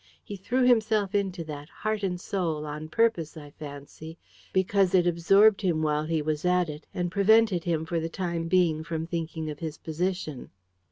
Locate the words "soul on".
2.19-2.89